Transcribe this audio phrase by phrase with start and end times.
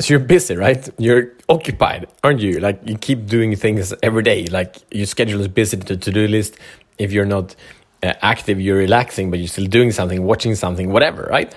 [0.00, 0.88] so you're busy, right?
[0.98, 2.58] You're occupied, aren't you?
[2.58, 4.46] Like you keep doing things every day.
[4.46, 6.56] Like your schedule is busy to to-do list.
[6.98, 7.54] If you're not
[8.02, 11.54] uh, active, you're relaxing, but you're still doing something, watching something, whatever, right?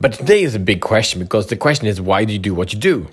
[0.00, 2.72] But today is a big question because the question is why do you do what
[2.72, 3.08] you do?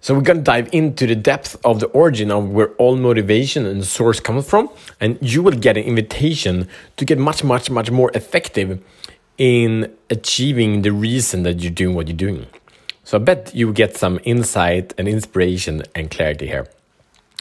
[0.00, 3.84] So we're gonna dive into the depth of the origin of where all motivation and
[3.84, 8.10] source comes from, and you will get an invitation to get much, much, much more
[8.14, 8.80] effective
[9.38, 12.46] in achieving the reason that you're doing what you're doing.
[13.04, 16.68] So I bet you get some insight and inspiration and clarity here.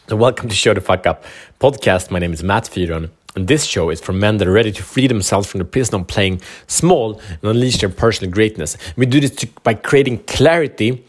[0.07, 1.23] So welcome to Show the Fuck Up
[1.59, 2.09] podcast.
[2.09, 3.11] My name is Matt Fyron.
[3.35, 6.01] And this show is for men that are ready to free themselves from the prison
[6.01, 8.75] of playing small and unleash their personal greatness.
[8.95, 11.05] We do this to, by creating clarity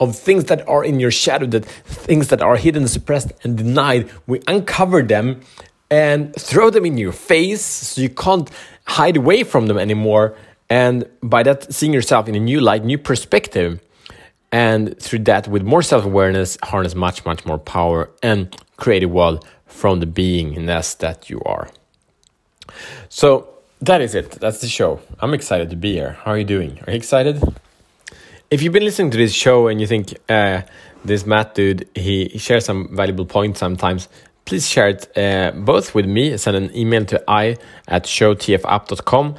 [0.00, 4.10] of things that are in your shadow, that things that are hidden, suppressed, and denied.
[4.26, 5.42] We uncover them
[5.90, 8.50] and throw them in your face so you can't
[8.90, 10.34] hide away from them anymore.
[10.68, 13.80] And by that, seeing yourself in a new light, new perspective.
[14.52, 19.08] And through that, with more self awareness, harness much, much more power and create a
[19.08, 21.68] world from the beingness that you are.
[23.08, 23.48] So
[23.80, 24.32] that is it.
[24.32, 25.00] That's the show.
[25.20, 26.18] I'm excited to be here.
[26.22, 26.80] How are you doing?
[26.86, 27.40] Are you excited?
[28.50, 30.62] If you've been listening to this show and you think uh,
[31.04, 34.08] this Matt dude, he shares some valuable points sometimes,
[34.50, 36.36] please share it uh, both with me.
[36.36, 37.56] Send an email to i
[37.86, 39.36] at showtfup.com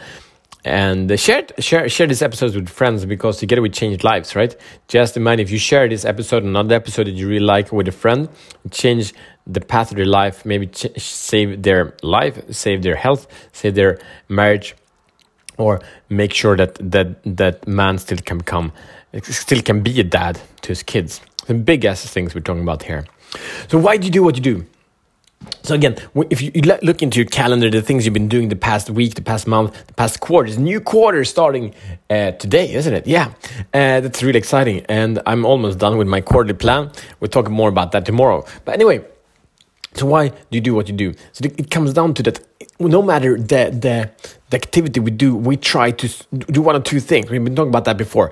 [0.64, 4.56] and share, share share this episode with friends because together we change lives, right?
[4.88, 7.92] Just imagine if you share this episode, another episode that you really like with a
[7.92, 8.30] friend,
[8.72, 9.14] change
[9.46, 14.76] the path of their life, maybe save their life, save their health, save their marriage,
[15.58, 18.72] or make sure that that that man still can become
[19.24, 21.20] still can be a dad to his kids.
[21.48, 23.04] The big ass things we're talking about here.
[23.68, 24.66] So why do you do what you do?
[25.64, 25.96] So again,
[26.30, 29.22] if you look into your calendar, the things you've been doing the past week, the
[29.22, 31.74] past month, the past quarters, new quarter starting
[32.10, 33.06] uh, today, isn't it?
[33.08, 33.34] Yeah,
[33.74, 36.92] uh, that's really exciting, and I'm almost done with my quarterly plan.
[37.20, 38.46] We'll talk more about that tomorrow.
[38.66, 39.06] But anyway,
[39.94, 41.14] so why do you do what you do?
[41.32, 42.40] So it comes down to that.
[42.80, 44.12] No matter the the
[44.50, 47.30] the activity we do, we try to do one or two things.
[47.30, 48.32] We've been talking about that before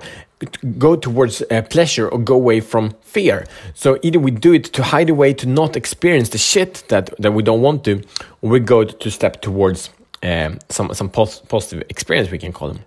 [0.78, 3.46] go towards uh, pleasure or go away from fear.
[3.74, 7.32] So either we do it to hide away to not experience the shit that, that
[7.32, 8.02] we don't want to,
[8.40, 9.90] or we go to step towards
[10.22, 12.84] um, some some pos positive experience we can call them.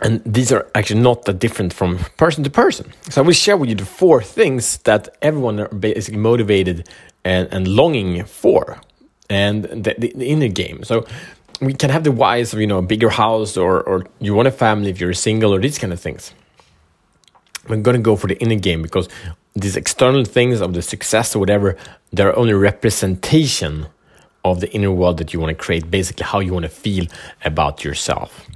[0.00, 2.92] And these are actually not that different from person to person.
[3.10, 6.86] So I will share with you the four things that everyone are basically motivated
[7.24, 8.78] and, and longing for
[9.30, 10.84] and the, the, the inner game.
[10.84, 11.06] So
[11.60, 14.48] we can have the whys of you know a bigger house or or you want
[14.48, 16.32] a family if you're single or these kind of things.
[17.68, 19.08] We're gonna go for the inner game because
[19.54, 21.76] these external things of the success or whatever,
[22.12, 23.86] they're only representation
[24.50, 27.06] of the inner world that you want to create, basically how you want to feel
[27.44, 28.46] about yourself.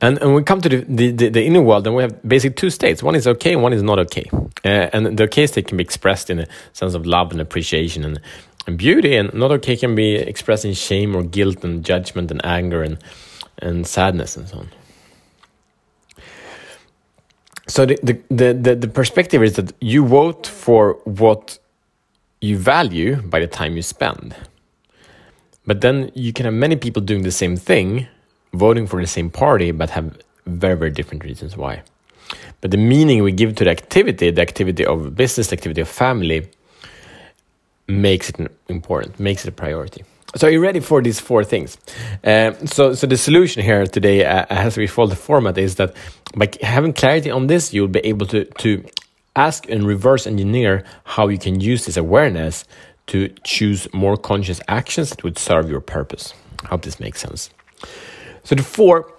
[0.00, 2.22] And, and when we come to the, the, the, the inner world, then we have
[2.22, 3.02] basically two states.
[3.02, 4.28] One is okay, one is not okay.
[4.64, 8.04] Uh, and the okay state can be expressed in a sense of love and appreciation
[8.04, 8.20] and
[8.66, 12.44] and beauty and not okay can be expressed in shame or guilt and judgment and
[12.44, 12.98] anger and
[13.58, 14.68] and sadness and so on
[17.66, 21.58] so the, the, the, the perspective is that you vote for what
[22.40, 24.36] you value by the time you spend
[25.66, 28.06] but then you can have many people doing the same thing
[28.52, 30.16] voting for the same party but have
[30.46, 31.82] very very different reasons why
[32.60, 35.88] but the meaning we give to the activity the activity of business the activity of
[35.88, 36.48] family
[37.88, 38.36] makes it
[38.68, 40.04] important, makes it a priority.
[40.36, 41.78] So, are you ready for these four things?
[42.24, 45.94] Uh, so, so the solution here today, uh, as we follow the format, is that
[46.34, 48.84] by having clarity on this, you'll be able to to
[49.36, 52.64] ask and reverse engineer how you can use this awareness
[53.08, 56.34] to choose more conscious actions that would serve your purpose.
[56.64, 57.50] I hope this makes sense.
[58.44, 59.12] So, the four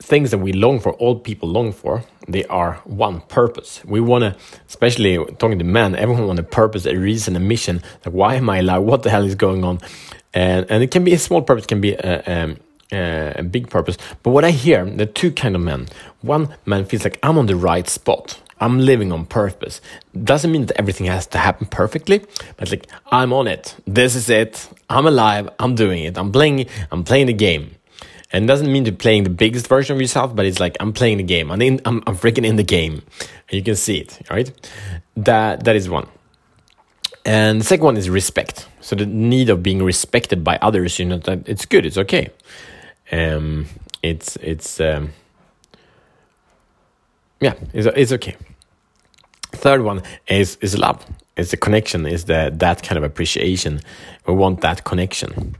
[0.00, 3.82] things that we long for, all people long for, they are one purpose.
[3.84, 4.36] We want to,
[4.68, 7.82] especially talking to men, everyone want a purpose, a reason, a mission.
[8.04, 8.82] Like, why am I alive?
[8.82, 9.80] What the hell is going on?
[10.34, 12.56] And and it can be a small purpose, can be a,
[12.92, 13.96] a, a big purpose.
[14.22, 15.88] But what I hear, the two kind of men.
[16.20, 18.40] One man feels like I'm on the right spot.
[18.60, 19.80] I'm living on purpose.
[20.24, 22.24] Doesn't mean that everything has to happen perfectly,
[22.56, 23.76] but like I'm on it.
[23.86, 24.68] This is it.
[24.88, 25.48] I'm alive.
[25.58, 26.18] I'm doing it.
[26.18, 26.66] I'm playing.
[26.90, 27.74] I'm playing the game.
[28.30, 31.16] And doesn't mean to playing the biggest version of yourself, but it's like I'm playing
[31.16, 31.50] the game.
[31.50, 33.00] I'm in, I'm, I'm freaking in the game,
[33.48, 34.20] and you can see it.
[34.30, 34.52] Right?
[35.16, 36.08] That that is one.
[37.24, 38.68] And the second one is respect.
[38.80, 40.98] So the need of being respected by others.
[40.98, 41.86] You know that it's good.
[41.86, 42.30] It's okay.
[43.10, 43.66] Um,
[44.02, 45.12] it's it's um,
[47.40, 48.36] yeah, it's it's okay.
[49.52, 51.04] Third one is is love.
[51.36, 52.06] It's the connection.
[52.06, 53.80] Is the that kind of appreciation.
[54.26, 55.56] We want that connection.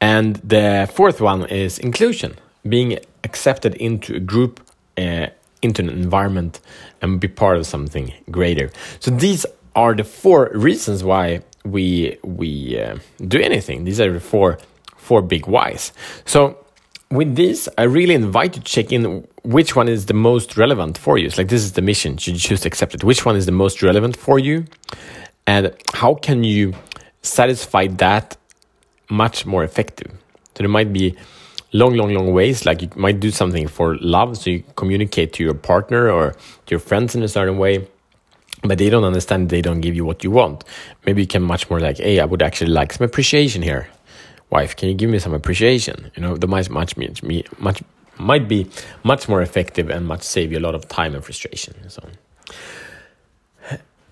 [0.00, 2.34] And the fourth one is inclusion,
[2.68, 4.60] being accepted into a group
[4.98, 5.28] uh,
[5.62, 6.60] into an environment
[7.00, 8.70] and be part of something greater.
[9.00, 13.84] So these are the four reasons why we we uh, do anything.
[13.84, 14.58] These are the four
[14.96, 15.92] four big whys.
[16.24, 16.58] So
[17.10, 20.96] with this, I really invite you to check in which one is the most relevant
[20.98, 21.26] for you.
[21.26, 22.16] It's like this is the mission.
[22.16, 23.04] Should you choose to accept it?
[23.04, 24.64] Which one is the most relevant for you?
[25.46, 26.72] And how can you
[27.22, 28.36] satisfy that
[29.10, 30.10] much more effective?
[30.54, 31.14] So there might be
[31.72, 32.64] long, long, long ways.
[32.64, 36.70] Like you might do something for love, so you communicate to your partner or to
[36.70, 37.86] your friends in a certain way,
[38.62, 39.50] but they don't understand.
[39.50, 40.64] They don't give you what you want.
[41.04, 43.88] Maybe you can much more like, hey, I would actually like some appreciation here.
[44.48, 46.10] Wife, can you give me some appreciation?
[46.14, 47.82] You know, the might much me much
[48.18, 48.68] might be
[49.02, 51.74] much more effective and much save you a lot of time and frustration.
[51.82, 52.08] And so,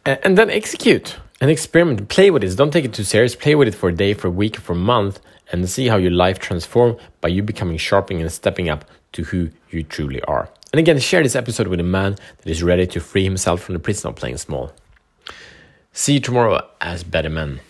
[0.05, 2.09] and then execute and experiment.
[2.09, 2.57] Play with it.
[2.57, 3.37] Don't take it too serious.
[3.37, 5.21] Play with it for a day, for a week, for a month,
[5.51, 9.51] and see how your life transforms by you becoming sharpening and stepping up to who
[9.71, 10.49] you truly are.
[10.73, 13.75] And again, share this episode with a man that is ready to free himself from
[13.75, 14.73] the prison of playing small.
[15.93, 17.61] See you tomorrow as better men.